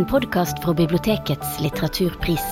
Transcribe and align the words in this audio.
en 0.00 0.06
podkast 0.08 0.62
fra 0.64 0.72
bibliotekets 0.72 1.58
litteraturpris. 1.60 2.44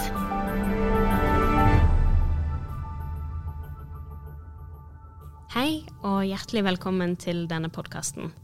Hei 5.55 5.71
og 6.05 6.27
hjertelig 6.29 6.67
velkommen 6.67 7.15
til 7.17 7.47
denne 7.49 7.71
podkasten. 7.73 8.35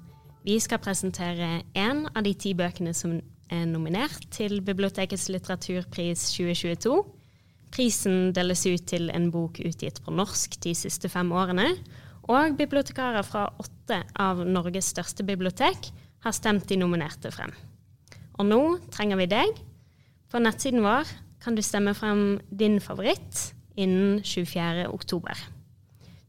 Vi 0.47 0.57
skal 0.63 0.81
presentere 0.81 1.51
én 1.77 2.01
av 2.15 2.25
de 2.25 2.33
ti 2.33 2.55
bøkene 2.57 2.95
som 2.97 3.19
er 3.53 3.67
nominert 3.69 4.25
til 4.33 4.63
Bibliotekets 4.65 5.29
litteraturpris 5.35 6.25
2022. 6.39 6.97
Prisen 7.77 8.33
deles 8.33 8.65
ut 8.65 8.89
til 8.89 9.13
en 9.13 9.29
bok 9.35 9.61
utgitt 9.61 10.01
på 10.01 10.17
norsk 10.17 10.57
de 10.65 10.73
siste 10.81 11.13
fem 11.13 11.29
årene. 11.29 11.75
Og 12.33 12.57
bibliotekarer 12.57 13.29
fra 13.29 13.51
åtte 13.61 14.01
av 14.17 14.41
Norges 14.49 14.95
største 14.97 15.29
bibliotek 15.29 15.93
har 16.25 16.41
stemt 16.41 16.71
de 16.73 16.81
nominerte 16.81 17.35
frem. 17.35 17.53
Og 18.39 18.49
nå 18.49 18.63
trenger 18.95 19.21
vi 19.21 19.29
deg. 19.31 19.61
På 20.31 20.41
nettsiden 20.43 20.83
vår 20.85 21.11
kan 21.45 21.55
du 21.55 21.63
stemme 21.63 21.95
frem 21.95 22.41
din 22.51 22.81
favoritt 22.83 23.53
innen 23.77 24.23
24. 24.25 24.89
oktober. 24.91 25.39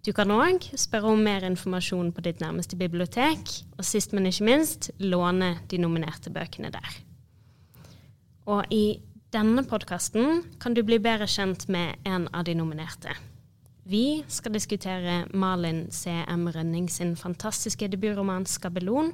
Du 0.05 0.11
kan 0.13 0.29
òg 0.29 0.67
spørre 0.77 1.15
om 1.15 1.23
mer 1.25 1.45
informasjon 1.47 2.11
på 2.13 2.21
ditt 2.21 2.41
nærmeste 2.43 2.77
bibliotek, 2.77 3.41
og 3.77 3.85
sist, 3.87 4.13
men 4.13 4.27
ikke 4.29 4.45
minst, 4.45 4.91
låne 5.01 5.55
de 5.71 5.79
nominerte 5.81 6.29
bøkene 6.29 6.69
der. 6.73 6.99
Og 8.45 8.69
i 8.69 8.99
denne 9.33 9.63
podkasten 9.65 10.43
kan 10.61 10.77
du 10.77 10.83
bli 10.85 10.99
bedre 11.01 11.25
kjent 11.25 11.65
med 11.73 12.05
en 12.05 12.27
av 12.29 12.45
de 12.45 12.53
nominerte. 12.53 13.15
Vi 13.85 14.23
skal 14.29 14.53
diskutere 14.53 15.23
Malin 15.33 15.87
C.M. 15.91 16.47
Rønning 16.53 16.85
sin 16.89 17.15
fantastiske 17.15 17.87
debutroman 17.87 18.45
'Skabelon'. 18.45 19.13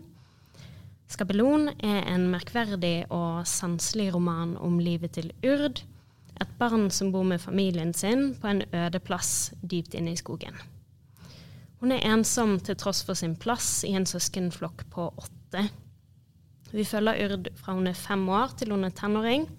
'Skabelon' 1.12 1.74
er 1.84 2.06
en 2.08 2.30
merkverdig 2.32 3.04
og 3.12 3.44
sanselig 3.48 4.14
roman 4.16 4.54
om 4.64 4.78
livet 4.80 5.12
til 5.18 5.34
Urd, 5.44 5.82
et 6.40 6.54
barn 6.60 6.86
som 6.88 7.10
bor 7.12 7.26
med 7.28 7.42
familien 7.44 7.92
sin 7.94 8.30
på 8.40 8.48
en 8.48 8.62
øde 8.72 9.02
plass 9.04 9.52
dypt 9.60 9.98
inne 10.00 10.14
i 10.16 10.22
skogen. 10.22 10.56
Hun 11.82 11.92
er 11.92 12.06
ensom 12.14 12.60
til 12.64 12.80
tross 12.80 13.04
for 13.04 13.20
sin 13.20 13.36
plass 13.36 13.84
i 13.84 13.92
en 13.92 14.08
søskenflokk 14.08 14.86
på 14.94 15.10
åtte. 15.12 15.66
Vi 16.72 16.88
følger 16.88 17.26
Urd 17.26 17.52
fra 17.60 17.76
hun 17.76 17.92
er 17.92 18.00
fem 18.08 18.24
år 18.30 18.56
til 18.56 18.72
hun 18.72 18.88
er 18.88 18.96
tenåring, 18.96 19.50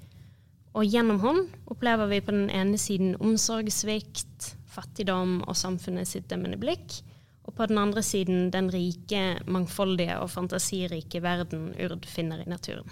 og 0.73 0.89
gjennom 0.89 1.21
hun 1.21 1.45
opplever 1.67 2.09
vi 2.09 2.23
på 2.25 2.33
den 2.33 2.49
ene 2.49 2.81
siden 2.81 3.19
omsorgssvikt, 3.21 4.55
fattigdom 4.73 5.43
og 5.43 5.57
samfunnet 5.57 6.09
sitt 6.09 6.31
dømmende 6.33 6.57
blikk, 6.57 7.03
og 7.43 7.55
på 7.59 7.67
den 7.67 7.79
andre 7.79 8.03
siden 8.07 8.51
den 8.55 8.71
rike, 8.73 9.41
mangfoldige 9.47 10.19
og 10.23 10.31
fantasirike 10.31 11.23
verden 11.23 11.73
Urd 11.75 12.07
finner 12.07 12.43
i 12.43 12.49
naturen. 12.49 12.91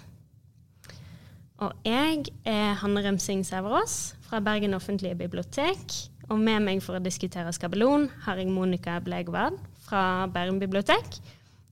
Og 1.61 1.73
jeg 1.85 2.25
er 2.45 2.73
Hanne 2.81 3.03
Remsing 3.05 3.45
Sæverås 3.45 4.15
fra 4.25 4.39
Bergen 4.41 4.73
offentlige 4.73 5.15
bibliotek. 5.15 5.93
Og 6.31 6.39
med 6.39 6.63
meg 6.63 6.81
for 6.81 6.97
å 6.97 7.03
diskutere 7.03 7.51
skabellon 7.53 8.07
har 8.25 8.39
jeg 8.39 8.49
Monica 8.49 8.95
Blegvard 9.03 9.59
fra 9.83 10.25
Bærum 10.31 10.61
bibliotek 10.61 11.19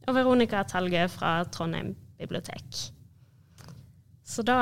og 0.08 0.16
Veronica 0.18 0.62
Talgø 0.68 1.08
fra 1.10 1.40
Trondheim 1.50 1.94
bibliotek. 2.20 2.84
Så 4.26 4.44
da 4.46 4.60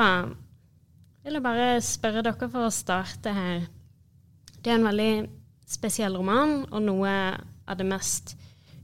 vil 1.24 1.36
jeg 1.36 1.44
bare 1.44 1.68
spørre 1.84 2.22
dere 2.24 2.48
for 2.48 2.68
å 2.68 2.72
starte 2.72 3.34
her. 3.36 3.66
Det 4.62 4.72
er 4.72 4.78
en 4.78 4.88
veldig 4.88 5.12
spesiell 5.68 6.16
roman, 6.16 6.62
og 6.70 6.84
noe 6.86 7.12
av 7.68 7.78
det 7.78 7.86
mest 7.88 8.34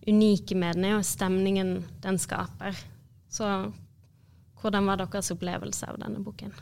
unike 0.07 0.57
med 0.59 0.77
den 0.77 0.87
er 0.89 0.95
jo 0.99 1.07
stemningen 1.07 1.79
den 2.05 2.21
skaper. 2.21 2.77
Så 3.33 3.49
hvordan 4.61 4.87
var 4.89 5.01
deres 5.01 5.33
opplevelse 5.35 5.89
av 5.89 5.99
denne 6.01 6.23
boken? 6.25 6.53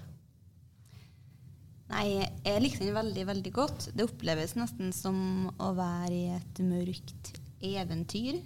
Nei, 1.93 2.25
jeg 2.47 2.63
likte 2.65 2.87
den 2.87 2.97
veldig, 2.97 3.25
veldig 3.29 3.53
godt. 3.53 3.91
Det 3.93 4.07
oppleves 4.07 4.55
nesten 4.57 4.95
som 4.97 5.51
å 5.61 5.73
være 5.77 6.15
i 6.17 6.25
et 6.39 6.63
mørkt 6.65 7.35
eventyr, 7.63 8.41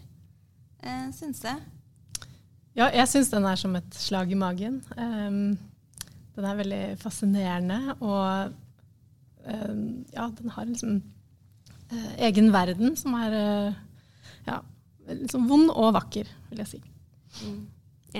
eh, 0.82 1.06
syns 1.14 1.44
jeg. 1.46 1.62
Ja, 2.76 2.90
jeg 2.90 3.06
syns 3.08 3.30
den 3.32 3.46
er 3.48 3.56
som 3.56 3.76
et 3.78 3.94
slag 3.96 4.32
i 4.34 4.36
magen. 4.36 4.82
Um, 4.98 5.56
den 6.36 6.44
er 6.44 6.58
veldig 6.58 6.82
fascinerende, 7.00 7.94
og 8.04 8.52
um, 9.46 9.86
ja, 10.12 10.26
den 10.36 10.52
har 10.52 10.66
liksom 10.68 10.98
egen 12.18 12.50
verden 12.54 12.96
som 12.98 13.14
er 13.18 13.36
uh, 13.36 13.76
ja, 14.46 14.60
liksom 15.10 15.46
vond 15.50 15.70
og 15.74 15.94
vakker, 15.96 16.28
vil 16.50 16.62
jeg 16.62 16.72
si. 16.74 16.82
Mm. 17.44 17.60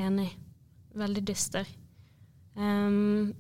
Enig. 0.03 0.31
Veldig 0.97 1.25
dyster. 1.29 1.69
Um, 2.57 3.35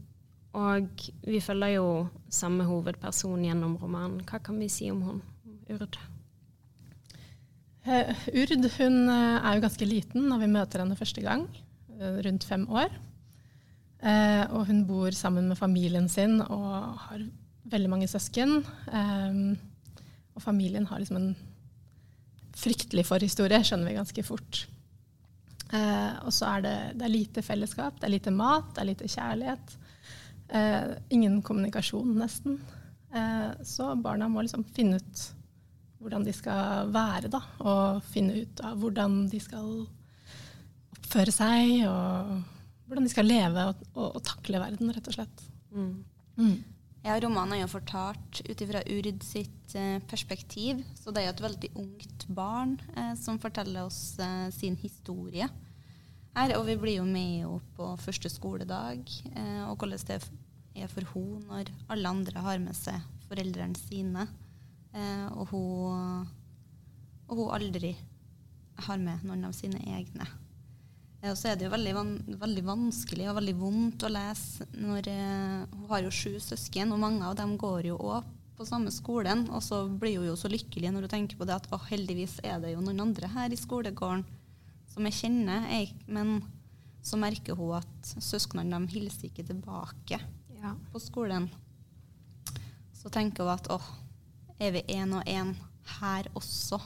og 0.56 1.06
vi 1.24 1.40
følger 1.44 1.76
jo 1.76 1.86
samme 2.32 2.66
hovedperson 2.68 3.44
gjennom 3.44 3.76
romanen. 3.80 4.22
Hva 4.28 4.40
kan 4.44 4.58
vi 4.60 4.68
si 4.72 4.90
om 4.92 5.02
hun, 5.04 5.22
Urd? 5.72 5.98
Uh, 7.86 8.12
Urd 8.34 8.70
hun 8.78 8.96
uh, 9.08 9.38
er 9.40 9.56
jo 9.56 9.64
ganske 9.64 9.88
liten 9.88 10.28
når 10.30 10.42
vi 10.42 10.52
møter 10.52 10.82
henne 10.82 10.98
første 10.98 11.24
gang, 11.24 11.46
uh, 12.00 12.18
rundt 12.26 12.44
fem 12.44 12.68
år. 12.68 12.90
og 14.52 14.66
hun 14.68 14.84
bor 14.86 15.10
sammen 15.10 15.48
med 15.48 15.56
familien 15.58 16.08
sin 16.08 16.40
og 16.40 16.98
har 17.00 17.22
veldig 17.64 17.88
mange 17.90 18.06
søsken. 18.06 18.60
Um, 18.92 19.56
og 20.36 20.44
familien 20.44 20.86
har 20.86 21.00
liksom 21.00 21.18
en 21.18 21.32
fryktelig 22.56 23.06
forhistorie, 23.08 23.60
skjønner 23.64 23.90
vi 23.90 23.98
ganske 23.98 24.24
fort. 24.24 24.66
og 26.22 26.32
så 26.32 26.46
er 26.54 26.62
det, 26.62 26.76
det 27.00 27.04
er 27.04 27.12
lite 27.12 27.42
fellesskap, 27.42 27.98
det 27.98 28.06
er 28.06 28.14
lite 28.14 28.32
mat, 28.32 28.68
det 28.74 28.80
er 28.80 28.88
lite 28.92 29.08
kjærlighet. 29.10 29.76
Eh, 30.48 30.82
ingen 31.08 31.42
kommunikasjon, 31.42 32.14
nesten. 32.18 32.60
Eh, 33.14 33.62
så 33.64 33.94
barna 33.94 34.28
må 34.28 34.42
liksom 34.42 34.64
finne 34.64 35.00
ut 35.00 35.24
hvordan 36.02 36.26
de 36.26 36.34
skal 36.36 36.92
være, 36.94 37.30
da. 37.32 37.40
Og 37.64 38.04
finne 38.12 38.42
ut 38.44 38.62
av 38.64 38.78
hvordan 38.78 39.24
de 39.32 39.40
skal 39.42 39.70
oppføre 40.96 41.34
seg, 41.34 41.82
og 41.88 42.36
hvordan 42.86 43.08
de 43.08 43.12
skal 43.12 43.26
leve 43.26 43.66
og, 43.72 43.82
og, 43.96 44.08
og 44.18 44.24
takle 44.26 44.62
verden, 44.62 44.92
rett 44.94 45.10
og 45.10 45.18
slett. 45.18 45.46
Mm. 45.74 45.92
Mm. 46.36 46.56
Ja, 47.06 47.14
romanen 47.22 47.54
er 47.54 47.60
jo 47.60 47.68
fortalt 47.70 48.40
ut 48.48 48.62
ifra 48.64 48.80
Urd 48.90 49.20
sitt 49.22 49.74
eh, 49.78 50.00
perspektiv. 50.10 50.80
Så 50.98 51.12
det 51.14 51.22
er 51.22 51.28
jo 51.28 51.34
et 51.36 51.42
veldig 51.44 51.68
ungt 51.78 52.24
barn 52.34 52.72
eh, 52.98 53.12
som 53.20 53.38
forteller 53.38 53.86
oss 53.86 54.16
eh, 54.18 54.48
sin 54.50 54.74
historie 54.80 55.46
her. 56.34 56.54
Og 56.58 56.64
vi 56.66 56.74
blir 56.82 56.96
jo 56.98 57.04
med 57.06 57.44
opp 57.46 57.68
på 57.76 57.92
første 58.02 58.32
skoledag, 58.32 59.06
eh, 59.36 59.62
og 59.68 59.78
hvordan 59.78 60.02
det 60.08 60.18
er 60.82 60.90
for 60.90 61.06
henne 61.12 61.44
når 61.46 61.70
alle 61.94 62.10
andre 62.10 62.42
har 62.42 62.58
med 62.64 62.74
seg 62.74 62.98
foreldrene 63.28 63.78
sine, 63.78 64.26
eh, 64.90 65.28
og, 65.30 65.54
hun, 65.54 66.26
og 67.30 67.38
hun 67.38 67.54
aldri 67.54 67.94
har 68.88 68.98
med 68.98 69.22
noen 69.22 69.46
av 69.46 69.54
sine 69.54 69.78
egne. 69.94 70.26
Og 71.24 71.36
så 71.38 71.50
er 71.50 71.56
det 71.58 71.66
jo 71.66 71.72
veldig, 71.72 71.92
van 71.96 72.10
veldig, 72.42 72.62
vanskelig 72.66 73.28
og 73.30 73.38
veldig 73.38 73.54
vondt 73.58 74.04
å 74.06 74.12
lese 74.12 74.66
når 74.76 75.08
eh, 75.10 75.62
Hun 75.72 75.86
har 75.90 76.04
jo 76.04 76.12
sju 76.12 76.36
søsken, 76.42 76.92
og 76.92 77.00
mange 77.02 77.24
av 77.26 77.38
dem 77.38 77.56
går 77.58 77.88
jo 77.90 77.96
òg 77.96 78.26
på 78.56 78.66
samme 78.68 78.92
skolen. 78.94 79.46
Og 79.52 79.64
så 79.64 79.84
blir 79.88 80.20
hun 80.20 80.30
jo 80.30 80.36
så 80.38 80.50
lykkelig 80.52 80.92
når 80.92 81.06
hun 81.06 81.14
tenker 81.16 81.40
på 81.40 81.48
det 81.48 81.56
at 81.56 81.68
å, 81.72 81.80
heldigvis 81.88 82.38
er 82.44 82.60
det 82.62 82.74
jo 82.74 82.84
noen 82.84 83.08
andre 83.08 83.30
her 83.32 83.52
i 83.52 83.60
skolegården 83.60 84.26
som 84.96 85.04
jeg 85.08 85.18
kjenner, 85.18 85.66
jeg, 85.68 85.90
men 86.08 86.38
så 87.04 87.18
merker 87.20 87.58
hun 87.58 87.74
at 87.76 88.12
søsknene 88.24 88.78
de 88.80 88.94
hilser 88.96 89.28
ikke 89.28 89.44
tilbake 89.44 90.18
ja. 90.56 90.72
på 90.92 91.02
skolen. 91.02 91.50
Så 92.96 93.12
tenker 93.12 93.44
hun 93.44 93.52
at 93.52 93.68
åh, 93.72 93.90
er 94.56 94.72
vi 94.72 94.86
én 94.96 95.12
og 95.12 95.28
én 95.28 95.52
her 95.98 96.30
også? 96.32 96.80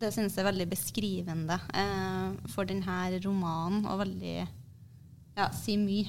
Det 0.00 0.08
synes 0.14 0.32
jeg 0.32 0.44
er 0.44 0.48
veldig 0.48 0.66
beskrivende 0.70 1.58
eh, 1.76 2.36
for 2.48 2.68
denne 2.68 3.20
romanen, 3.20 3.84
og 3.84 4.00
veldig 4.00 4.36
ja, 5.36 5.50
si 5.56 5.76
mye. 5.80 6.08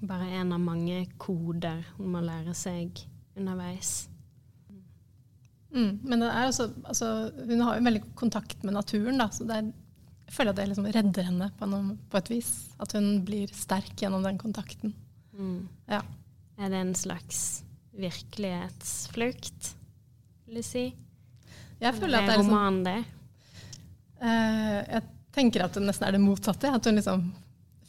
Bare 0.00 0.30
en 0.40 0.54
av 0.56 0.62
mange 0.64 1.02
koder 1.20 1.82
hun 1.98 2.14
må 2.14 2.22
lære 2.24 2.54
seg 2.56 3.02
underveis. 3.36 4.08
Mm, 5.70 6.00
men 6.02 6.24
også, 6.24 6.70
altså, 6.82 7.10
hun 7.46 7.60
har 7.62 7.76
jo 7.76 7.84
veldig 7.86 8.02
kontakt 8.18 8.64
med 8.64 8.74
naturen, 8.74 9.20
da, 9.20 9.28
så 9.30 9.44
er, 9.54 9.68
jeg 10.26 10.34
føler 10.34 10.54
at 10.54 10.58
det 10.62 10.66
liksom 10.70 10.88
redder 10.96 11.28
henne 11.28 11.50
på, 11.58 11.68
noen, 11.70 11.92
på, 12.10 12.18
et 12.18 12.32
vis. 12.32 12.50
At 12.82 12.96
hun 12.96 13.20
blir 13.26 13.52
sterk 13.54 13.92
gjennom 14.00 14.24
den 14.24 14.40
kontakten. 14.40 14.96
Mm. 15.36 15.68
Ja. 15.90 16.00
Er 16.60 16.72
det 16.72 16.80
en 16.80 16.96
slags 16.96 17.62
virkelighetsflukt, 18.00 19.74
vil 20.48 20.60
jeg 20.62 20.68
si? 20.70 20.84
Jeg 21.80 21.96
føler 21.96 22.20
at 22.20 22.28
det 22.28 22.34
er 22.36 22.42
romanen 22.42 22.82
det? 22.84 22.98
Uh, 24.20 24.80
jeg 24.84 25.04
tenker 25.32 25.64
at 25.64 25.76
det 25.76 25.84
nesten 25.86 26.08
er 26.08 26.16
det 26.16 26.22
motsatte. 26.22 26.72
At 26.76 26.86
hun 26.86 26.98
liksom 27.00 27.26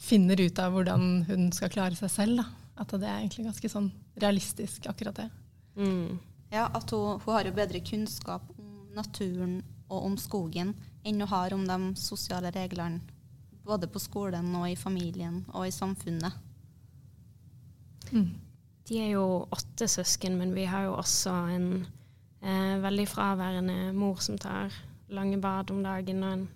finner 0.02 0.40
ut 0.40 0.58
av 0.58 0.74
hvordan 0.74 1.08
hun 1.28 1.48
skal 1.54 1.72
klare 1.72 1.98
seg 1.98 2.12
selv. 2.12 2.42
Da. 2.42 2.46
At 2.82 2.94
det 2.96 3.08
er 3.08 3.20
egentlig 3.20 3.46
ganske 3.50 3.70
sånn 3.70 3.90
realistisk, 4.22 4.88
akkurat 4.90 5.20
det. 5.20 5.28
Mm. 5.76 6.18
Ja, 6.52 6.66
at 6.68 6.90
hun, 6.92 7.20
hun, 7.22 7.34
har 7.34 7.48
jo 7.48 7.54
bedre 7.56 7.80
kunnskap 7.84 8.48
om 8.58 8.92
naturen 8.96 9.60
og 9.92 10.08
om 10.08 10.16
skogen 10.20 10.74
enn 11.04 11.20
hun 11.20 11.30
har 11.30 11.54
om 11.56 11.64
de 11.68 11.78
sosiale 12.00 12.52
reglene 12.54 13.00
både 13.62 13.86
på 13.88 14.00
skolen 14.02 14.50
og 14.58 14.66
i 14.70 14.76
familien 14.78 15.42
og 15.52 15.68
i 15.68 15.74
samfunnet. 15.74 16.34
Mm. 18.10 18.30
De 18.88 18.98
er 18.98 19.12
jo 19.14 19.26
åtte 19.54 19.86
søsken, 19.88 20.36
men 20.40 20.54
vi 20.56 20.66
har 20.68 20.88
jo 20.88 20.96
også 20.98 21.34
en 21.54 21.68
eh, 22.42 22.76
veldig 22.82 23.06
fraværende 23.08 23.92
mor 23.96 24.20
som 24.24 24.38
tar 24.38 24.74
lange 25.12 25.38
bad 25.40 25.70
om 25.70 25.82
dagen, 25.84 26.22
og 26.22 26.32
en 26.32 26.46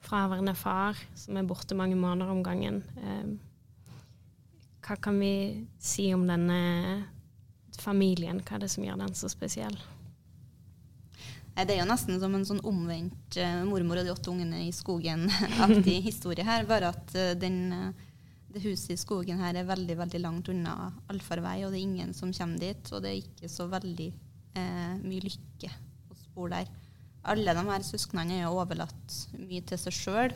fraværende 0.00 0.54
far 0.56 0.98
som 1.14 1.36
er 1.36 1.48
borte 1.48 1.76
mange 1.76 1.98
måneder 1.98 2.32
om 2.32 2.42
gangen. 2.44 2.82
Eh, 2.96 3.30
hva 4.86 4.96
kan 4.96 5.18
vi 5.20 5.66
si 5.78 6.08
om 6.14 6.26
denne 6.26 6.60
familien? 7.78 8.40
Hva 8.42 8.56
er 8.56 8.64
det 8.64 8.70
som 8.72 8.84
gjør 8.84 9.00
den 9.02 9.16
så 9.16 9.30
spesiell? 9.30 9.76
Det 11.60 11.74
er 11.74 11.82
jo 11.82 11.88
nesten 11.90 12.16
som 12.22 12.32
en 12.36 12.46
sånn 12.46 12.62
omvendt 12.64 13.36
uh, 13.36 13.66
'mormor 13.68 14.00
og 14.00 14.06
de 14.06 14.12
åtte 14.14 14.30
ungene 14.32 14.62
i 14.64 14.70
skogen'-aktig 14.72 15.98
historie 16.08 16.46
her. 16.46 16.64
Bare 16.68 16.92
at 16.94 17.12
uh, 17.18 17.34
den, 17.36 17.58
uh, 17.74 17.90
det 18.54 18.62
huset 18.64 18.94
i 18.94 19.00
skogen 19.00 19.42
her 19.42 19.58
er 19.58 19.68
veldig 19.68 19.98
veldig 19.98 20.22
langt 20.22 20.48
unna 20.48 20.92
allfarvei, 21.12 21.58
og 21.66 21.74
det 21.74 21.82
er 21.82 21.88
ingen 21.88 22.14
som 22.16 22.32
kommer 22.32 22.62
dit. 22.62 22.92
Og 22.94 23.04
det 23.04 23.12
er 23.12 23.20
ikke 23.20 23.52
så 23.52 23.68
veldig 23.68 24.08
mye 24.54 25.24
lykke 25.24 25.70
å 26.10 26.16
spore 26.18 26.60
der. 26.60 26.70
Alle 27.30 27.54
de 27.54 27.64
her 27.68 27.84
søsknene 27.84 28.40
er 28.40 28.48
overlatt 28.48 29.18
mye 29.36 29.62
til 29.68 29.80
seg 29.80 29.96
sjøl. 29.96 30.34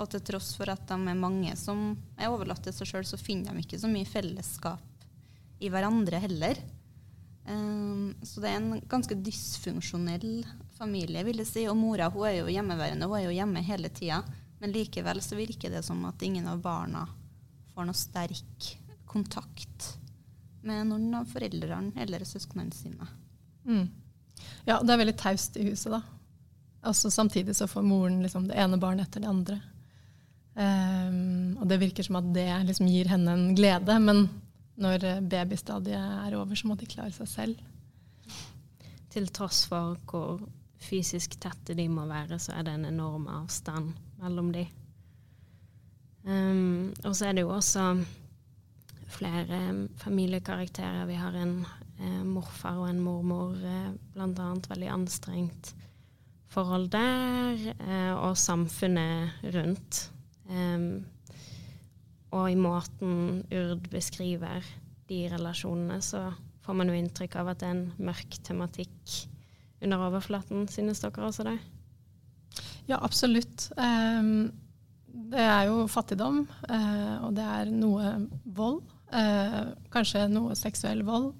Og 0.00 0.08
til 0.08 0.22
tross 0.24 0.54
for 0.56 0.70
at 0.72 0.86
de 0.88 0.96
er 0.96 1.18
mange 1.18 1.52
som 1.60 1.92
er 2.16 2.32
overlatt 2.32 2.62
til 2.64 2.74
seg 2.74 2.88
sjøl, 2.88 3.04
så 3.08 3.20
finner 3.20 3.52
de 3.52 3.64
ikke 3.64 3.80
så 3.82 3.90
mye 3.90 4.08
fellesskap 4.08 5.06
i 5.62 5.70
hverandre 5.70 6.20
heller. 6.22 6.58
Um, 7.44 8.14
så 8.22 8.40
det 8.40 8.50
er 8.52 8.60
en 8.60 8.82
ganske 8.88 9.16
dysfunksjonell 9.18 10.44
familie, 10.78 11.24
vil 11.26 11.42
jeg 11.42 11.50
si. 11.50 11.66
Og 11.70 11.76
mora 11.78 12.08
hun 12.12 12.28
er 12.28 12.38
jo 12.40 12.52
hjemmeværende, 12.52 13.08
hun 13.10 13.18
er 13.18 13.26
jo 13.26 13.36
hjemme 13.36 13.64
hele 13.66 13.90
tida. 13.92 14.22
Men 14.62 14.74
likevel 14.74 15.20
så 15.22 15.36
virker 15.38 15.74
det 15.74 15.82
som 15.84 16.04
at 16.08 16.22
ingen 16.22 16.46
av 16.48 16.62
barna 16.62 17.04
får 17.74 17.88
noe 17.88 17.98
sterk 17.98 18.70
kontakt 19.10 19.96
med 20.62 20.86
noen 20.86 21.10
av 21.18 21.26
foreldrene 21.28 21.98
eller 22.00 22.24
søsknene 22.28 22.72
sine. 22.74 23.08
Mm. 23.68 23.86
Ja, 24.66 24.78
det 24.82 24.94
er 24.94 25.02
veldig 25.02 25.18
taust 25.18 25.56
i 25.58 25.66
huset, 25.70 25.92
da. 25.94 26.02
Også 26.90 27.10
samtidig 27.14 27.54
så 27.56 27.68
får 27.70 27.84
moren 27.86 28.22
liksom 28.24 28.48
det 28.48 28.58
ene 28.58 28.80
barnet 28.82 29.06
etter 29.06 29.22
det 29.22 29.30
andre. 29.30 29.58
Um, 30.52 31.56
og 31.62 31.68
det 31.70 31.78
virker 31.80 32.04
som 32.04 32.18
at 32.18 32.32
det 32.34 32.48
liksom 32.68 32.90
gir 32.90 33.08
henne 33.08 33.36
en 33.36 33.52
glede, 33.56 33.96
men 34.02 34.26
når 34.82 35.04
eh, 35.04 35.20
babystadiet 35.20 36.00
er 36.26 36.34
over, 36.36 36.56
så 36.56 36.68
må 36.68 36.76
de 36.80 36.88
klare 36.88 37.12
seg 37.14 37.28
selv. 37.28 38.34
Til 39.12 39.28
tross 39.32 39.64
for 39.68 39.98
hvor 40.08 40.40
fysisk 40.82 41.36
tette 41.40 41.76
de 41.78 41.86
må 41.92 42.06
være, 42.08 42.40
så 42.40 42.56
er 42.56 42.66
det 42.66 42.74
en 42.74 42.88
enorm 42.88 43.28
avstand 43.30 43.92
mellom 44.22 44.50
de. 44.54 44.64
Um, 46.24 46.92
og 47.04 47.14
så 47.14 47.28
er 47.28 47.36
det 47.36 47.44
jo 47.44 47.52
også 47.54 47.86
flere 49.12 49.88
familiekarakterer. 50.00 51.06
Vi 51.06 51.18
har 51.20 51.36
en 51.36 51.56
eh, 51.98 52.22
morfar 52.26 52.80
og 52.80 52.88
en 52.90 53.00
mormor, 53.02 53.56
eh, 53.58 53.90
bl.a. 54.14 54.48
veldig 54.68 54.90
anstrengt 54.92 55.72
forhold 56.52 56.90
der, 56.92 57.60
eh, 57.72 58.12
og 58.14 58.36
samfunnet 58.36 59.44
rundt. 59.54 60.08
Og 62.32 62.46
i 62.50 62.56
måten 62.56 63.42
Urd 63.52 63.86
beskriver 63.92 64.64
de 65.08 65.20
relasjonene, 65.32 66.00
så 66.04 66.26
får 66.64 66.76
man 66.76 66.90
jo 66.90 66.96
inntrykk 66.96 67.36
av 67.40 67.52
at 67.52 67.62
det 67.62 67.68
er 67.68 67.76
en 67.76 68.08
mørk 68.08 68.36
tematikk 68.44 69.14
under 69.80 70.04
overflaten. 70.08 70.66
Synes 70.68 71.00
dere 71.00 71.24
også 71.28 71.46
det? 71.48 71.56
Ja, 72.88 72.98
absolutt. 73.00 73.70
Det 75.12 75.40
er 75.44 75.66
jo 75.68 75.84
fattigdom, 75.92 76.42
uh, 76.70 77.16
og 77.26 77.34
det 77.36 77.44
er 77.44 77.70
noe 77.72 78.14
vold. 78.56 78.80
Uh, 79.12 79.74
kanskje 79.92 80.24
noe 80.32 80.56
seksuell 80.56 81.02
vold. 81.04 81.32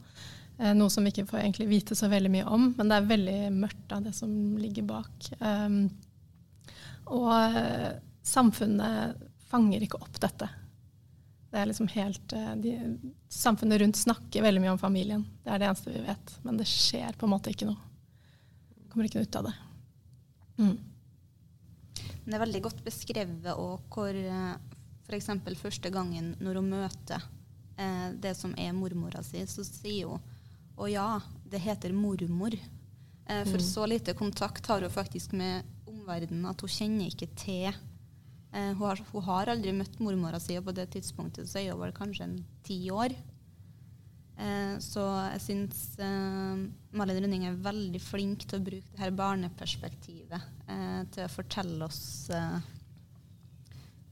Uh, 0.62 0.70
noe 0.78 0.92
som 0.94 1.02
vi 1.04 1.10
ikke 1.10 1.26
får 1.32 1.42
egentlig 1.42 1.68
vite 1.72 1.98
så 1.98 2.06
veldig 2.12 2.30
mye 2.30 2.46
om, 2.46 2.70
men 2.78 2.88
det 2.88 2.98
er 2.98 3.10
veldig 3.10 3.36
mørkt 3.56 3.94
av 3.96 4.06
det 4.06 4.14
som 4.14 4.30
ligger 4.60 4.86
bak. 4.86 5.28
Um, 5.42 5.84
og 7.12 7.58
samfunnet 8.22 9.18
fanger 9.50 9.84
ikke 9.84 10.00
opp 10.00 10.20
dette. 10.22 10.48
Det 11.52 11.60
er 11.60 11.68
liksom 11.68 11.88
helt, 11.92 12.32
eh, 12.32 12.52
de, 12.56 12.98
Samfunnet 13.28 13.80
rundt 13.80 13.96
snakker 13.96 14.42
veldig 14.42 14.60
mye 14.62 14.72
om 14.72 14.78
familien. 14.80 15.26
Det 15.44 15.50
er 15.52 15.60
det 15.60 15.66
eneste 15.68 15.92
vi 15.92 16.00
vet. 16.06 16.32
Men 16.46 16.56
det 16.56 16.68
skjer 16.70 17.18
på 17.18 17.28
en 17.28 17.32
måte 17.34 17.52
ikke 17.52 17.68
noe. 17.68 17.76
Kommer 18.88 19.08
ikke 19.08 19.20
noe 19.20 19.28
ut 19.28 19.36
av 19.36 19.48
det. 19.48 19.52
Mm. 20.62 20.78
Det 22.24 22.32
er 22.32 22.44
veldig 22.44 22.62
godt 22.64 22.80
beskrevet 22.86 23.52
og 23.52 23.84
hvor 23.92 24.16
eh, 24.16 24.54
f.eks. 25.08 25.28
første 25.60 25.92
gangen 25.92 26.32
når 26.40 26.60
hun 26.60 26.72
møter 26.72 27.20
eh, 27.76 28.08
det 28.16 28.32
som 28.38 28.54
er 28.56 28.72
mormora 28.76 29.20
si, 29.26 29.44
så 29.44 29.64
sier 29.66 30.08
hun 30.08 30.31
å 30.76 30.88
ja, 30.90 31.20
det 31.44 31.60
heter 31.62 31.94
mormor. 31.96 32.56
Eh, 32.56 33.44
for 33.46 33.60
mm. 33.60 33.66
så 33.66 33.86
lite 33.86 34.16
kontakt 34.18 34.66
har 34.70 34.82
hun 34.82 34.92
faktisk 34.92 35.32
med 35.36 35.64
omverdenen 35.88 36.48
at 36.50 36.60
hun 36.64 36.72
kjenner 36.72 37.12
ikke 37.12 37.30
til 37.38 37.72
Eh, 38.52 38.72
hun, 38.76 38.86
har, 38.86 39.00
hun, 39.12 39.24
har, 39.24 39.48
aldri 39.48 39.72
møtt 39.72 40.00
mormora 40.02 40.40
si, 40.40 40.58
og 40.60 40.66
på 40.66 40.74
det 40.76 40.90
tidspunktet 40.92 41.48
så 41.48 41.62
er 41.62 41.70
hun 41.72 41.80
vel 41.80 41.94
kanskje 41.96 42.26
en 42.26 42.40
ti 42.66 42.78
år. 42.92 43.14
Eh, 44.36 44.74
så 44.84 45.06
jeg 45.32 45.42
syns 45.46 45.80
eh, 46.00 46.64
Malin 46.98 47.22
Rønning 47.22 47.46
er 47.48 47.56
veldig 47.64 48.02
flink 48.04 48.44
til 48.44 48.60
å 48.60 48.66
bruke 48.66 48.92
det 48.92 49.00
her 49.00 49.16
barneperspektivet 49.16 50.68
eh, 50.68 51.00
til 51.14 51.24
å 51.24 51.32
fortelle 51.32 51.88
oss 51.88 52.02
eh, 52.32 52.58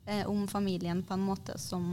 eh, 0.07 0.25
om 0.29 0.47
familien 0.49 1.05
på 1.05 1.17
en 1.17 1.27
måte 1.29 1.59
som, 1.61 1.85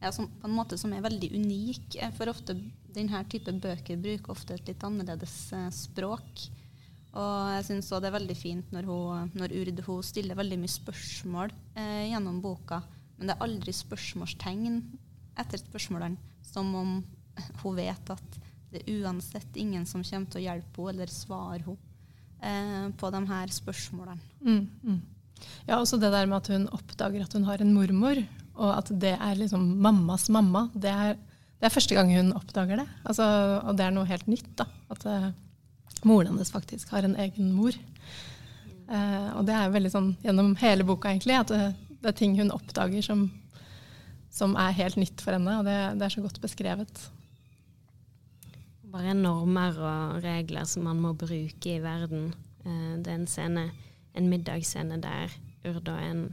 ja, 0.00 0.12
som, 0.12 0.30
på 0.40 0.48
en 0.48 0.56
måte 0.56 0.80
som 0.80 0.96
er 0.96 1.04
veldig 1.04 1.34
unik. 1.36 2.00
For 2.16 2.32
ofte 2.32 2.56
denne 2.96 3.22
type 3.30 3.52
bøker 3.62 4.00
bruker 4.00 4.32
ofte 4.32 4.56
et 4.56 4.70
litt 4.70 4.84
annerledes 4.86 5.36
språk. 5.76 6.46
Og 7.16 7.52
jeg 7.54 7.64
syns 7.68 7.90
òg 7.94 8.02
det 8.04 8.10
er 8.10 8.18
veldig 8.18 8.36
fint 8.36 8.72
når, 8.74 8.88
hun, 8.90 9.30
når 9.38 9.54
Urd 9.60 9.82
hun 9.86 10.04
stiller 10.04 10.36
veldig 10.36 10.58
mye 10.60 10.72
spørsmål 10.72 11.52
eh, 11.78 12.08
gjennom 12.10 12.42
boka, 12.44 12.82
men 13.16 13.30
det 13.30 13.36
er 13.36 13.44
aldri 13.46 13.72
spørsmålstegn 13.72 14.80
etter 15.40 15.60
spørsmålene, 15.60 16.20
som 16.44 16.72
om 16.76 16.98
hun 17.62 17.78
vet 17.78 18.12
at 18.12 18.40
det 18.72 18.82
er 18.82 19.00
uansett 19.00 19.56
ingen 19.56 19.86
som 19.88 20.04
kommer 20.04 20.32
til 20.32 20.42
å 20.42 20.46
hjelpe 20.48 20.82
henne 20.82 20.96
eller 20.96 21.12
svare 21.12 21.62
henne 21.64 21.76
eh, 22.42 22.88
på 22.98 23.12
de 23.14 23.22
her 23.30 23.54
spørsmålene. 23.54 24.32
Mm, 24.44 24.64
mm. 24.82 25.00
Ja, 25.68 25.78
også 25.78 25.98
det 26.00 26.12
der 26.12 26.28
med 26.28 26.42
at 26.42 26.50
hun 26.52 26.68
oppdager 26.72 27.24
at 27.24 27.36
hun 27.36 27.46
har 27.48 27.62
en 27.62 27.72
mormor, 27.76 28.20
og 28.56 28.70
at 28.72 28.92
det 28.92 29.14
er 29.16 29.40
liksom 29.40 29.64
mammas 29.84 30.28
mamma. 30.32 30.66
Det 30.74 30.92
er, 30.92 31.16
det 31.56 31.68
er 31.68 31.72
første 31.72 31.96
gang 31.96 32.12
hun 32.12 32.34
oppdager 32.36 32.82
det. 32.82 32.86
Altså, 33.08 33.24
og 33.64 33.76
det 33.78 33.86
er 33.86 33.94
noe 33.96 34.08
helt 34.08 34.28
nytt. 34.28 34.50
da, 34.58 34.66
at 34.92 35.06
uh, 35.08 35.30
moren 36.04 36.34
hennes 36.34 36.52
faktisk 36.52 36.92
har 36.92 37.06
en 37.06 37.16
egen 37.16 37.52
mor. 37.56 37.76
Uh, 38.86 39.38
og 39.38 39.46
det 39.48 39.56
er 39.56 39.72
veldig 39.72 39.92
sånn 39.92 40.12
gjennom 40.24 40.54
hele 40.60 40.86
boka, 40.86 41.10
egentlig, 41.10 41.40
at 41.40 41.50
det, 41.50 41.62
det 42.02 42.12
er 42.12 42.18
ting 42.18 42.36
hun 42.38 42.52
oppdager 42.54 43.02
som, 43.02 43.26
som, 44.30 44.54
er 44.60 44.76
helt 44.76 45.00
nytt 45.00 45.24
for 45.24 45.34
henne, 45.34 45.58
og 45.58 45.66
det, 45.66 45.78
det, 45.96 46.06
er 46.06 46.14
så 46.14 46.24
godt 46.26 46.42
beskrevet. 46.44 47.06
Bare 48.92 49.16
normer 49.16 49.80
og 49.80 50.22
regler 50.24 50.68
som 50.68 50.86
man 50.86 51.00
må 51.02 51.16
bruke 51.18 51.72
i 51.72 51.82
verden. 51.82 52.34
Uh, 52.66 53.00
det 53.00 53.10
er 53.10 53.20
en 53.22 53.30
scene, 53.30 53.70
en 54.12 54.28
middagsscene 54.28 55.00
der 55.00 55.32
Urd 55.66 55.88
og 55.88 55.98
en 55.98 56.28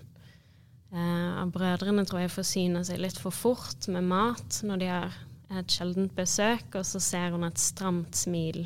av 0.93 1.49
brødrene 1.53 2.03
tror 2.05 2.21
jeg 2.21 2.33
forsyner 2.33 2.83
seg 2.85 2.99
litt 3.01 3.17
for 3.17 3.33
fort 3.33 3.87
med 3.89 4.05
mat 4.05 4.59
når 4.67 4.81
de 4.81 4.89
har 4.91 5.15
et 5.59 5.73
sjeldent 5.73 6.13
besøk, 6.17 6.75
og 6.77 6.85
så 6.85 7.01
ser 7.01 7.33
hun 7.33 7.45
et 7.47 7.61
stramt 7.61 8.17
smil 8.17 8.65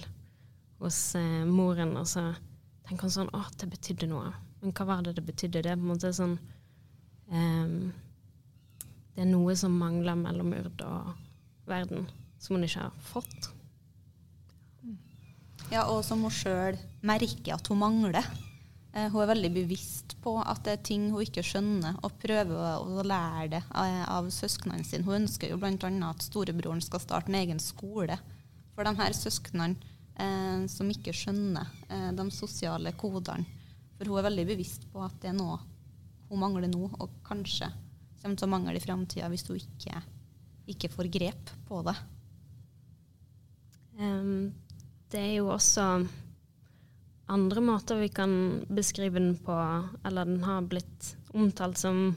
hos 0.81 0.99
eh, 1.19 1.45
moren, 1.47 1.95
og 1.99 2.07
så 2.09 2.29
tenker 2.87 3.07
hun 3.07 3.15
sånn 3.15 3.33
Å, 3.35 3.43
det 3.59 3.69
betydde 3.71 4.09
noe. 4.11 4.31
Men 4.61 4.73
hva 4.75 4.87
var 4.89 5.03
det 5.05 5.17
det 5.17 5.25
betydde? 5.27 5.63
Det 5.65 5.73
er 5.73 5.79
på 5.79 5.85
en 5.85 5.91
måte 5.93 6.13
sånn 6.15 6.37
eh, 7.31 7.75
Det 9.15 9.23
er 9.25 9.29
noe 9.31 9.55
som 9.59 9.75
mangler 9.77 10.17
mellom 10.19 10.53
Urd 10.59 10.83
og 10.85 11.13
verden, 11.67 12.07
som 12.39 12.57
hun 12.57 12.67
ikke 12.67 12.87
har 12.87 13.05
fått. 13.11 13.51
Ja, 15.67 15.83
og 15.91 16.03
som 16.07 16.21
hun 16.23 16.31
sjøl 16.31 16.77
merker 17.03 17.57
at 17.57 17.67
hun 17.67 17.81
mangler. 17.81 18.23
Eh, 18.97 19.11
hun 19.13 19.21
er 19.21 19.29
veldig 19.29 19.51
bevisst 19.53 20.15
på 20.23 20.33
at 20.41 20.63
det 20.65 20.73
er 20.73 20.85
ting 20.89 21.09
hun 21.11 21.21
ikke 21.21 21.43
skjønner, 21.45 21.99
og 22.01 22.15
prøver 22.21 22.81
å 22.81 23.05
lære 23.05 23.49
det 23.57 23.61
av, 23.77 24.29
søsknene 24.33 24.85
sine. 24.87 25.05
Hun 25.05 25.21
ønsker 25.23 25.51
jo 25.51 25.59
bl.a. 25.61 25.91
at 26.09 26.25
storebroren 26.25 26.81
skal 26.81 27.03
starte 27.03 27.31
en 27.31 27.37
egen 27.37 27.61
skole 27.61 28.17
for 28.73 28.87
de 28.87 28.95
her 28.97 29.13
søsknene 29.17 29.77
eh, 30.17 30.65
som 30.71 30.89
ikke 30.89 31.13
skjønner 31.15 31.69
eh, 31.91 32.09
de 32.17 32.27
sosiale 32.33 32.95
kodene. 32.97 33.45
For 33.97 34.09
hun 34.09 34.19
er 34.19 34.29
veldig 34.29 34.45
bevisst 34.49 34.85
på 34.93 35.01
at 35.05 35.15
det 35.21 35.31
er 35.31 35.37
noe 35.37 35.59
hun 36.27 36.41
mangler 36.41 36.69
nå, 36.69 36.89
og 36.99 37.21
kanskje 37.25 37.69
kommer 38.21 38.37
til 38.37 38.47
å 38.47 38.51
mangle 38.51 38.75
i 38.77 38.83
framtida 38.83 39.29
hvis 39.31 39.45
hun 39.47 39.59
ikke, 39.61 40.01
ikke, 40.73 40.89
får 40.91 41.09
grep 41.13 41.51
på 41.69 41.79
det. 41.87 41.95
Um, 43.97 44.51
det 45.09 45.21
er 45.21 45.35
jo 45.37 45.53
også 45.53 45.85
andre 47.27 47.61
måter 47.61 47.99
vi 47.99 48.09
kan 48.09 48.33
beskrive 48.71 49.19
den 49.19 49.35
på, 49.43 49.55
eller 50.07 50.25
den 50.25 50.43
har 50.43 50.61
blitt 50.69 51.15
omtalt 51.35 51.79
som 51.79 52.15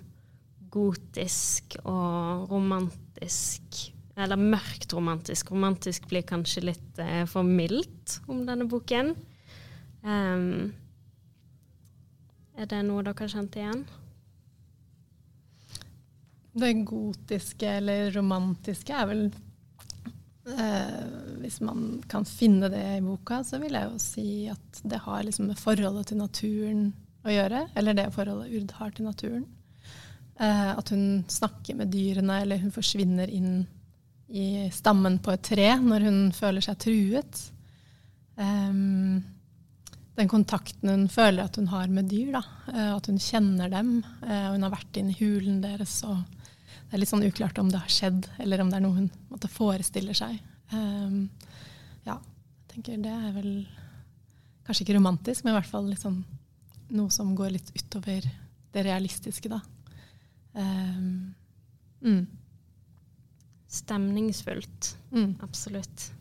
gotisk 0.70 1.76
og 1.82 2.50
romantisk. 2.50 3.80
Eller 4.20 4.38
mørkt 4.38 4.92
romantisk. 4.94 5.50
Romantisk 5.50 6.06
blir 6.10 6.26
kanskje 6.26 6.66
litt 6.68 7.00
eh, 7.02 7.24
for 7.30 7.46
mildt 7.46 8.20
om 8.30 8.44
denne 8.46 8.68
boken. 8.70 9.14
Um, 10.02 10.70
er 12.56 12.68
det 12.68 12.82
noe 12.86 13.02
dere 13.04 13.16
har 13.24 13.32
kjent 13.32 13.56
igjen? 13.58 13.82
Det 16.60 16.72
gotiske 16.86 17.76
eller 17.78 18.10
romantiske 18.14 18.94
er 18.96 19.08
vel 19.08 19.22
eh, 20.50 21.19
Hvis 21.50 21.59
man 21.66 21.99
kan 22.07 22.23
finne 22.23 22.69
det 22.71 22.85
i 22.95 23.02
boka, 23.02 23.40
så 23.42 23.59
vil 23.59 23.75
jeg 23.75 23.88
jo 23.90 23.97
si 23.99 24.26
at 24.52 24.83
det 24.87 25.00
har 25.02 25.25
liksom 25.26 25.49
med 25.50 25.59
forholdet 25.59 26.12
til 26.12 26.21
naturen 26.21 26.85
å 27.26 27.33
gjøre. 27.35 27.64
Eller 27.75 27.97
det 27.99 28.04
forholdet 28.14 28.52
Urd 28.54 28.75
har 28.78 28.92
til 28.95 29.09
naturen. 29.09 29.49
Eh, 30.38 30.71
at 30.71 30.92
hun 30.95 31.25
snakker 31.26 31.75
med 31.80 31.90
dyrene, 31.90 32.37
eller 32.45 32.62
hun 32.62 32.71
forsvinner 32.71 33.33
inn 33.35 33.64
i 34.30 34.69
stammen 34.71 35.19
på 35.19 35.35
et 35.35 35.42
tre 35.42 35.66
når 35.83 36.07
hun 36.07 36.21
føler 36.38 36.62
seg 36.62 36.78
truet. 36.87 37.40
Um, 38.38 39.19
den 40.14 40.30
kontakten 40.30 40.92
hun 40.92 41.09
føler 41.11 41.49
at 41.49 41.59
hun 41.59 41.66
har 41.73 41.90
med 41.90 42.07
dyr, 42.12 42.37
da, 42.38 42.45
uh, 42.71 42.92
at 42.95 43.11
hun 43.11 43.19
kjenner 43.19 43.75
dem. 43.75 43.97
Uh, 44.23 44.52
hun 44.54 44.69
har 44.69 44.76
vært 44.76 45.02
inn 45.02 45.11
i 45.11 45.19
hulen 45.19 45.59
deres, 45.64 45.99
og 46.07 46.23
det 46.23 46.95
er 46.95 47.02
litt 47.02 47.11
sånn 47.11 47.26
uklart 47.26 47.59
om 47.59 47.75
det 47.75 47.83
har 47.83 47.90
skjedd, 47.90 48.30
eller 48.38 48.62
om 48.62 48.71
det 48.71 48.78
er 48.78 48.87
noe 48.87 49.00
hun 49.02 49.11
måtte 49.35 49.50
forestiller 49.50 50.14
seg. 50.14 50.38
Um, 50.72 51.30
ja, 52.06 52.16
jeg 52.16 52.74
tenker 52.74 53.00
det 53.02 53.14
er 53.14 53.32
vel 53.34 53.54
kanskje 54.66 54.86
ikke 54.86 54.98
romantisk, 54.98 55.44
men 55.44 55.54
i 55.54 55.58
hvert 55.58 55.70
fall 55.70 55.88
sånn, 55.98 56.20
noe 56.94 57.10
som 57.14 57.32
går 57.38 57.56
litt 57.56 57.72
utover 57.74 58.26
det 58.70 58.84
realistiske, 58.86 59.50
da. 59.50 59.62
Um, 60.54 61.34
mm 62.04 62.22
stemningsfullt. 63.70 64.96
Mm. 65.12 65.34
Absolutt. 65.42 66.12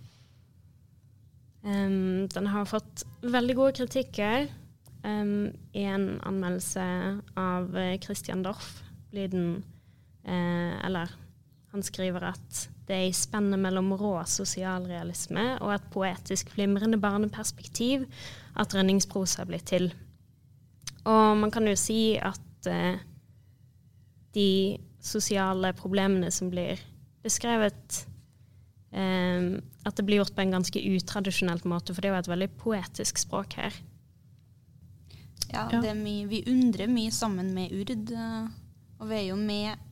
Um, 1.62 2.28
den 2.30 2.48
har 2.48 2.66
fått 2.70 3.04
veldig 3.22 3.56
gode 3.58 3.78
kritikker. 3.82 4.48
Um, 5.04 5.50
I 5.74 5.88
en 5.90 6.20
anmeldelse 6.28 6.86
av 7.40 7.74
Christian 8.04 8.44
Dorff 8.44 8.82
blir 9.12 9.30
den 9.32 9.64
uh, 10.28 10.76
Eller 10.86 11.10
han 11.74 11.86
skriver 11.86 12.32
at 12.32 12.62
det 12.90 12.98
er 12.98 13.08
i 13.10 13.16
spennet 13.16 13.62
mellom 13.62 13.92
rå 14.00 14.16
sosialrealisme 14.26 15.46
og 15.62 15.74
et 15.76 15.90
poetisk 15.94 16.50
flimrende 16.56 16.98
barneperspektiv 17.02 18.08
at 18.58 18.74
rønningsprosa 18.74 19.46
blir 19.46 19.62
til. 19.62 19.92
Og 21.06 21.38
man 21.38 21.54
kan 21.54 21.68
jo 21.70 21.76
si 21.80 22.18
at 22.18 22.70
eh, 22.70 22.98
de 24.36 24.78
sosiale 25.00 25.72
problemene 25.78 26.32
som 26.34 26.50
blir 26.52 26.82
beskrevet 27.24 28.02
eh, 28.92 29.60
at 29.86 29.96
det 29.96 30.06
blir 30.06 30.22
gjort 30.22 30.36
på 30.36 30.44
en 30.44 30.58
ganske 30.58 30.82
utradisjonelt 30.96 31.68
måte, 31.70 31.94
for 31.94 32.02
det 32.02 32.10
er 32.10 32.18
jo 32.18 32.24
et 32.24 32.34
veldig 32.34 32.50
poetisk 32.60 33.22
språk 33.22 33.60
her. 33.62 33.78
Ja, 35.50 35.66
ja. 35.74 35.94
Mye, 35.98 36.28
vi 36.30 36.44
undrer 36.50 36.90
mye 36.92 37.12
sammen 37.14 37.54
med 37.56 37.74
Urd, 37.74 37.94
eh, 38.14 38.50
og 39.00 39.10
vi 39.10 39.18
er 39.18 39.28
jo 39.32 39.38
med, 39.40 39.89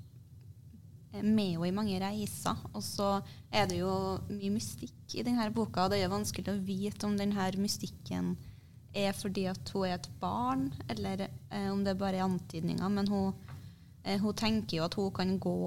med 1.24 1.53
henne 1.55 1.69
i 1.69 1.75
mange 1.75 2.00
reiser. 2.01 2.59
Og 2.74 2.83
så 2.86 3.17
er 3.51 3.67
det 3.69 3.81
jo 3.81 3.93
mye 4.29 4.53
mystikk 4.53 5.17
i 5.17 5.25
denne 5.25 5.50
boka, 5.55 5.86
og 5.86 5.93
det 5.93 6.03
er 6.03 6.13
vanskelig 6.13 6.53
å 6.53 6.62
vite 6.63 7.07
om 7.07 7.17
denne 7.19 7.50
mystikken 7.62 8.36
er 8.97 9.13
fordi 9.13 9.45
at 9.50 9.74
hun 9.74 9.86
er 9.88 9.97
et 9.97 10.07
barn, 10.21 10.71
eller 10.89 11.27
eh, 11.27 11.67
om 11.71 11.83
det 11.86 11.97
bare 12.00 12.17
er 12.17 12.25
antydninger. 12.25 12.89
Men 12.89 13.09
hun, 13.12 13.33
eh, 14.03 14.19
hun 14.21 14.36
tenker 14.38 14.79
jo 14.79 14.88
at 14.88 14.97
hun 14.97 15.12
kan 15.13 15.36
gå 15.39 15.59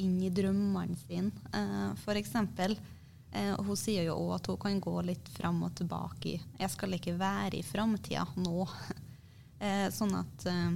inn 0.00 0.16
i 0.24 0.32
drømmene 0.32 0.96
sine, 1.04 1.32
eh, 1.52 1.90
f.eks. 1.98 2.34
Uh, 3.30 3.54
hun 3.62 3.76
sier 3.78 4.08
jo 4.08 4.16
òg 4.18 4.30
at 4.40 4.48
hun 4.50 4.56
kan 4.58 4.80
gå 4.82 4.92
litt 5.06 5.28
fram 5.30 5.60
og 5.62 5.76
tilbake 5.78 6.32
i 6.32 6.40
'Jeg 6.58 6.70
skal 6.72 6.96
ikke 6.96 7.12
være 7.14 7.60
i 7.60 7.62
framtida 7.62 8.24
nå'. 8.34 8.64
uh, 8.66 9.86
sånn 9.98 10.16
at 10.18 10.46
uh, 10.50 10.72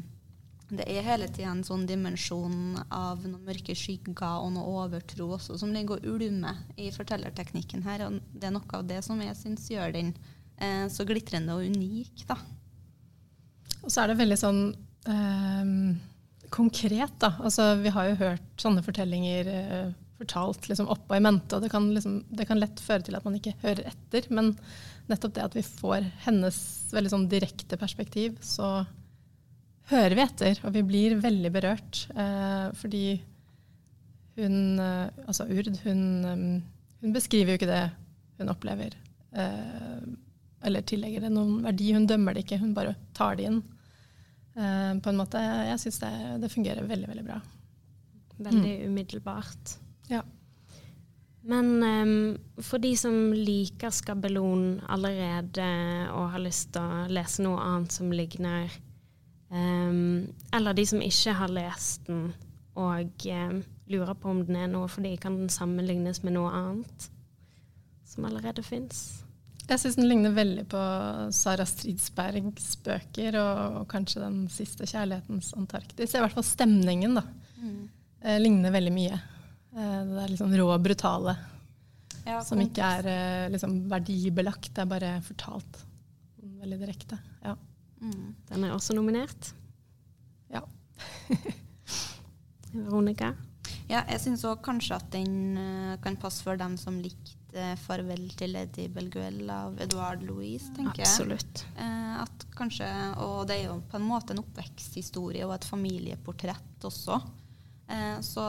det 0.73 0.87
er 0.88 1.04
hele 1.04 1.28
tida 1.28 1.50
en 1.52 1.64
sånn 1.66 1.85
dimensjon 1.87 2.78
av 2.88 3.21
noen 3.26 3.44
mørke 3.44 3.76
skygger 3.76 4.40
og 4.44 4.54
noe 4.54 4.78
overtro 4.85 5.28
også, 5.37 5.59
som 5.61 5.75
ligger 5.75 6.00
og 6.00 6.16
ulmer 6.16 6.62
i 6.80 6.88
fortellerteknikken 6.94 7.85
her. 7.85 8.06
Og 8.06 8.18
det 8.33 8.49
er 8.49 8.54
noe 8.56 8.78
av 8.78 8.87
det 8.88 9.02
som 9.04 9.21
jeg 9.21 9.37
syns 9.38 9.68
gjør 9.71 9.92
den 9.97 10.14
så 10.88 11.04
glitrende 11.04 11.56
og 11.56 11.66
unik. 11.66 12.25
da. 12.28 12.38
Og 13.85 13.92
så 13.92 14.04
er 14.04 14.11
det 14.11 14.21
veldig 14.23 14.38
sånn 14.40 14.62
eh, 15.11 15.73
konkret, 16.54 17.18
da. 17.21 17.35
Altså, 17.44 17.75
vi 17.83 17.92
har 17.92 18.09
jo 18.09 18.18
hørt 18.23 18.62
sånne 18.62 18.85
fortellinger 18.87 19.50
eh, 19.50 19.92
fortalt 20.21 20.68
liksom, 20.71 20.88
opp 20.92 21.09
og 21.11 21.16
i 21.18 21.23
mente, 21.25 21.56
og 21.56 21.64
det 21.64 21.71
kan, 21.73 21.88
liksom, 21.92 22.21
det 22.30 22.47
kan, 22.49 22.61
lett 22.62 22.83
føre 22.83 23.04
til 23.06 23.18
at 23.18 23.26
man 23.26 23.37
ikke 23.38 23.56
hører 23.64 23.90
etter. 23.90 24.28
Men 24.35 24.54
nettopp 25.11 25.37
det 25.37 25.47
at 25.49 25.56
vi 25.59 25.64
får 25.66 26.06
hennes 26.25 26.59
veldig 26.94 27.12
sånn 27.12 27.30
direkte 27.33 27.78
perspektiv, 27.80 28.38
så 28.40 28.87
hører 29.91 30.17
vi 30.17 30.25
etter, 30.25 30.61
og 30.64 30.75
vi 30.75 30.83
blir 30.87 31.17
veldig 31.23 31.53
berørt. 31.55 32.05
Eh, 32.14 32.69
fordi 32.79 33.07
hun, 34.38 34.79
eh, 34.81 35.09
altså 35.26 35.47
Urd, 35.50 35.71
hun, 35.85 36.03
eh, 36.25 36.45
hun, 37.03 37.12
beskriver 37.12 37.55
jo 37.55 37.61
ikke 37.61 37.71
det 37.71 37.85
hun 38.41 38.53
opplever. 38.53 38.97
Eh, 39.33 40.05
eller 40.64 40.87
tillegger 40.88 41.26
det 41.26 41.33
noen 41.35 41.61
verdi. 41.64 41.93
Hun 41.93 42.09
dømmer 42.09 42.35
det 42.35 42.47
ikke, 42.47 42.61
hun 42.62 42.75
bare 42.76 42.97
tar 43.17 43.37
det 43.37 43.50
inn. 43.50 43.62
Eh, 44.57 44.93
på 45.03 45.11
en 45.11 45.19
måte, 45.19 45.38
Jeg 45.38 45.81
syns 45.83 46.00
det, 46.00 46.14
det, 46.41 46.53
fungerer 46.53 46.87
veldig, 46.87 47.09
veldig 47.09 47.26
bra. 47.26 47.41
Veldig 48.38 48.79
mm. 48.81 48.87
umiddelbart. 48.88 49.76
Ja. 50.09 50.23
Men 51.45 51.83
um, 51.83 52.38
for 52.64 52.81
de 52.81 52.95
som 52.97 53.33
liker 53.37 53.93
skabelon 53.93 54.81
allerede 54.88 55.67
og 56.14 56.31
har 56.33 56.41
lyst 56.41 56.73
til 56.73 56.81
å 56.81 57.05
lese 57.12 57.45
noe 57.45 57.61
annet 57.61 57.93
som 57.93 58.09
ligner, 58.14 58.73
um, 59.54 60.26
eller 60.54 60.76
de 60.76 60.87
som 60.87 61.02
ikke 61.04 61.37
har 61.38 61.52
lest 61.54 62.08
den 62.11 62.32
og 62.75 63.26
um, 63.30 63.61
lurer 63.87 64.16
på 64.18 64.30
om 64.32 64.40
den 64.46 64.58
er 64.58 64.70
noe 64.70 64.88
for 64.90 65.06
de, 65.06 65.14
kan 65.20 65.37
den 65.38 65.52
sammenlignes 65.52 66.25
med 66.26 66.34
noe 66.34 66.50
annet 66.50 67.11
som 68.08 68.26
allerede 68.26 68.64
fins? 68.66 69.04
Jeg 69.64 69.80
syns 69.80 69.96
den 69.96 70.08
ligner 70.11 70.34
veldig 70.37 70.66
på 70.68 70.80
Sara 71.32 71.64
Stridsbergs 71.64 72.75
bøker, 72.84 73.38
og, 73.40 73.78
og, 73.78 73.87
kanskje 73.88 74.20
den 74.20 74.42
siste 74.52 74.84
'Kjærlighetens 74.84 75.54
Antarktis'. 75.56 76.12
I 76.12 76.20
hvert 76.20 76.34
fall 76.37 76.44
stemningen 76.44 77.16
da, 77.16 77.23
mm. 77.62 77.78
eh, 78.20 78.40
ligner 78.42 78.75
veldig 78.75 78.92
mye. 78.92 79.20
Eh, 79.73 80.00
det 80.11 80.20
er 80.20 80.34
liksom 80.34 80.52
rå 80.52 80.68
og 80.68 80.84
brutale. 80.84 81.37
Ja, 82.25 82.42
som 82.44 82.61
ikke 82.61 82.90
er 82.99 83.08
eh, 83.08 83.49
liksom 83.52 83.78
verdibelagt, 83.88 84.70
det 84.75 84.84
er 84.84 84.92
bare 84.92 85.14
fortalt 85.25 85.80
veldig 86.61 86.80
direkte. 86.80 87.18
Ja. 87.44 87.56
Mm. 88.04 88.34
Den 88.50 88.66
er 88.66 88.75
også 88.75 88.96
nominert. 88.96 89.52
Ja. 90.52 90.62
Veronica? 92.75 93.32
Ja, 93.88 94.02
jeg 94.08 94.20
syns 94.23 94.44
òg 94.49 94.62
kanskje 94.64 94.96
at 94.96 95.08
den 95.12 95.56
uh, 95.61 95.96
kan 96.04 96.16
passe 96.20 96.44
for 96.44 96.58
dem 96.61 96.76
som 96.80 96.96
likte 97.02 97.37
uh, 97.54 97.75
'Farvel 97.80 98.26
til 98.38 98.54
Lady 98.56 98.87
Belguel' 98.92 99.50
av 99.52 99.76
Edouard 99.84 100.25
Louise, 100.25 100.73
tenker 100.76 101.04
Absolutt. 101.04 101.64
jeg. 101.64 101.75
Absolutt. 101.75 102.25
at 102.25 102.46
kanskje, 102.56 102.88
og 103.20 103.49
det 103.49 103.58
er 103.58 103.66
jo 103.68 103.80
på 103.90 103.99
en 103.99 104.08
måte 104.08 104.32
en 104.34 104.40
oppveksthistorie 104.40 105.44
og 105.46 105.56
et 105.56 105.68
familieportrett 105.68 106.87
også. 106.88 107.20
Så 108.25 108.44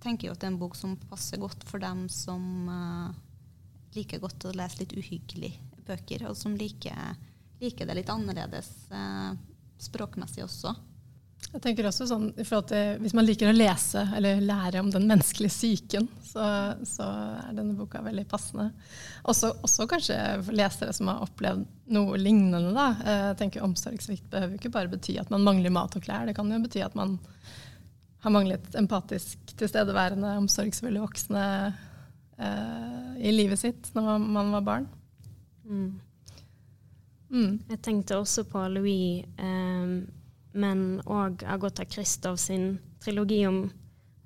tenker 0.00 0.28
jeg 0.28 0.32
at 0.32 0.40
det 0.40 0.46
er 0.46 0.52
en 0.54 0.60
bok 0.60 0.76
som 0.78 0.94
passer 1.10 1.40
godt 1.42 1.66
for 1.68 1.82
dem 1.82 2.06
som 2.08 2.70
liker 3.94 4.22
godt 4.22 4.46
å 4.48 4.54
lese 4.56 4.80
litt 4.80 4.94
uhyggelige 4.96 5.60
bøker, 5.84 6.24
og 6.30 6.38
som 6.38 6.56
liker, 6.56 7.18
liker 7.60 7.86
det 7.86 8.00
litt 8.00 8.10
annerledes 8.12 8.70
språkmessig 9.84 10.44
også. 10.44 10.74
Jeg 11.52 11.62
tenker 11.62 11.86
også 11.86 12.06
sånn, 12.08 12.30
til, 12.34 13.00
Hvis 13.02 13.14
man 13.14 13.26
liker 13.26 13.50
å 13.50 13.54
lese 13.54 14.02
eller 14.16 14.40
lære 14.42 14.80
om 14.82 14.88
den 14.90 15.06
menneskelige 15.10 15.52
psyken, 15.52 16.08
så, 16.24 16.46
så, 16.88 17.06
er 17.44 17.52
denne 17.54 17.76
boka 17.78 18.00
veldig 18.02 18.24
passende. 18.30 18.70
Også, 19.30 19.52
også, 19.66 19.86
kanskje 19.90 20.18
for 20.46 20.56
lesere 20.56 20.94
som 20.96 21.12
har 21.12 21.22
opplevd 21.26 21.66
noe 21.94 22.18
lignende. 22.18 22.72
Da. 22.74 22.88
Jeg 23.06 23.38
tenker 23.42 23.66
Omsorgssvikt 23.66 24.26
behøver 24.32 24.58
ikke 24.58 24.72
bare 24.74 24.90
bety 24.96 25.18
at 25.20 25.30
man 25.34 25.46
mangler 25.46 25.74
mat 25.74 25.94
og 25.94 26.06
klær. 26.06 26.26
Det 26.26 26.34
kan 26.38 26.50
jo 26.50 26.62
bety 26.64 26.82
at 26.86 26.96
man 26.98 27.18
har 28.24 28.32
manglet 28.32 28.74
empatisk 28.80 29.54
tilstedeværende, 29.60 30.38
omsorgsfulle 30.40 31.02
voksne 31.02 31.44
eh, 32.40 33.10
i 33.20 33.34
livet 33.34 33.60
sitt 33.60 33.90
når 33.94 34.24
man 34.24 34.54
var 34.56 34.64
barn. 34.64 34.88
Mm. 35.68 35.90
Mm. 37.34 37.64
Jeg 37.68 37.80
tenkte 37.82 38.18
også 38.20 38.44
på 38.46 38.62
Louis. 38.70 39.24
eh, 39.38 40.04
men 40.54 41.00
òg 41.10 41.42
Agota 41.50 41.84
Christov 41.84 42.36
sin 42.38 42.76
trilogi 43.02 43.40
om 43.48 43.64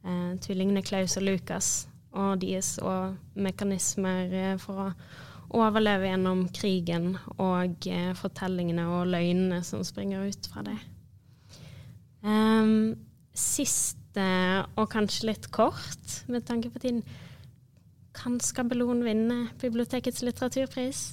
eh, 0.04 0.34
tvillingene 0.44 0.84
Klaus 0.84 1.16
og 1.16 1.24
Lukas 1.24 1.70
og 2.12 2.42
deres 2.42 2.76
og 2.84 3.16
mekanismer 3.38 4.34
eh, 4.34 4.54
for 4.60 4.82
å 4.84 4.92
overleve 5.58 6.10
gjennom 6.10 6.44
krigen 6.52 7.14
og 7.38 7.88
eh, 7.88 8.12
fortellingene 8.18 8.84
og 8.92 9.08
løgnene 9.14 9.62
som 9.64 9.84
springer 9.86 10.28
ut 10.28 10.50
fra 10.52 10.64
det. 10.66 10.76
Um, 12.20 12.98
siste, 13.32 14.26
og 14.76 14.88
kanskje 14.92 15.30
litt 15.30 15.48
kort 15.54 16.18
med 16.28 16.44
tanke 16.48 16.72
på 16.74 16.82
tiden, 16.82 17.00
kan 18.18 18.36
Skabelon 18.42 19.04
vinne 19.06 19.46
bibliotekets 19.62 20.24
litteraturpris? 20.26 21.06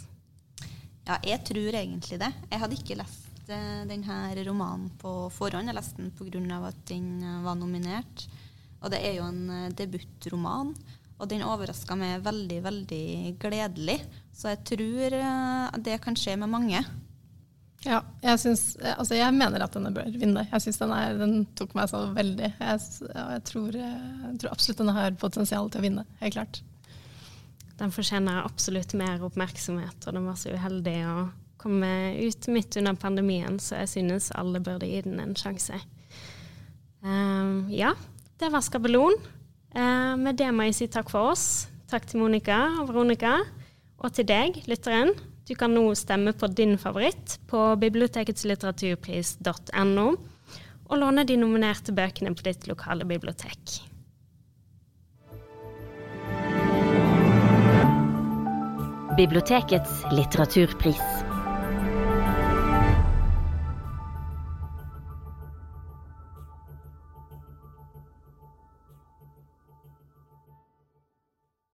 Ja, 1.05 1.19
jeg 1.21 1.43
tror 1.45 1.77
egentlig 1.77 2.19
det. 2.21 2.31
Jeg 2.49 2.61
hadde 2.61 2.77
ikke 2.79 2.97
lest 2.97 3.49
uh, 3.51 3.83
denne 3.85 4.19
romanen 4.47 4.89
på 5.01 5.13
forhånd. 5.33 5.69
Jeg 5.69 5.77
leste 5.77 6.01
den 6.01 6.11
pga. 6.17 6.59
at 6.71 6.81
den 6.89 7.21
uh, 7.21 7.43
var 7.45 7.55
nominert. 7.59 8.27
Og 8.81 8.91
det 8.93 9.03
er 9.05 9.19
jo 9.19 9.29
en 9.29 9.43
uh, 9.49 9.69
debutroman. 9.69 10.73
Og 11.15 11.29
den 11.29 11.45
overraska 11.45 11.95
meg 11.95 12.25
veldig, 12.25 12.59
veldig 12.65 13.05
gledelig. 13.39 13.99
Så 14.33 14.51
jeg 14.55 14.63
tror 14.71 15.17
uh, 15.21 15.77
det 15.77 16.01
kan 16.01 16.17
skje 16.17 16.39
med 16.41 16.49
mange. 16.49 16.81
Ja, 17.85 18.01
jeg, 18.23 18.39
synes, 18.41 18.63
altså 18.81 19.13
jeg 19.13 19.33
mener 19.37 19.61
at 19.61 19.75
denne 19.77 19.93
bør 19.93 20.09
vinne. 20.09 20.47
Jeg 20.49 20.63
synes 20.63 20.81
den, 20.81 20.93
den, 21.21 21.35
tok 21.53 21.75
meg 21.77 21.91
så 21.91 22.01
veldig. 22.15 22.49
Jeg, 22.57 22.85
jeg, 23.13 23.43
tror, 23.45 23.77
jeg, 23.77 24.37
tror, 24.41 24.55
absolutt 24.55 24.81
den 24.81 24.95
har 24.97 25.19
potensial 25.21 25.69
til 25.69 25.83
å 25.83 25.85
vinne. 25.85 26.07
Helt 26.23 26.33
klart. 26.33 26.63
Den 27.79 27.91
fortjener 27.91 28.45
absolutt 28.45 28.93
mer 28.95 29.23
oppmerksomhet, 29.25 30.07
og 30.07 30.13
den 30.15 30.27
var 30.29 30.35
så 30.39 30.53
uheldig 30.55 31.05
å 31.09 31.15
komme 31.59 31.89
ut 32.21 32.47
midt 32.53 32.77
under 32.79 32.95
pandemien, 32.99 33.59
så 33.59 33.75
jeg 33.81 33.89
synes 33.95 34.31
alle 34.37 34.59
burde 34.63 34.87
gi 34.87 35.01
den 35.03 35.19
en 35.19 35.35
sjanse. 35.37 35.75
Um, 37.05 37.67
ja, 37.73 37.93
det 38.39 38.51
var 38.53 38.61
Skabelon. 38.65 39.15
Uh, 39.75 40.15
med 40.21 40.33
det 40.39 40.51
må 40.55 40.61
jeg 40.69 40.77
si 40.77 40.87
takk 40.91 41.09
for 41.11 41.21
oss. 41.33 41.45
Takk 41.91 42.03
til 42.09 42.19
Monica 42.23 42.59
og 42.79 42.85
Veronica. 42.93 43.33
Og 44.01 44.09
til 44.15 44.25
deg, 44.29 44.49
lytteren. 44.69 45.11
Du 45.45 45.53
kan 45.57 45.71
nå 45.73 45.95
stemme 45.97 46.31
på 46.33 46.47
din 46.57 46.77
favoritt 46.81 47.27
på 47.49 47.59
biblioteketslitteraturpris.no, 47.83 50.07
og 50.85 50.95
låne 51.01 51.23
de 51.27 51.35
nominerte 51.37 51.91
bøkene 51.93 52.33
på 52.33 52.43
ditt 52.47 52.67
lokale 52.69 53.05
bibliotek. 53.09 53.94
Bibliotekets 59.15 60.03
litteraturpris. 60.11 61.14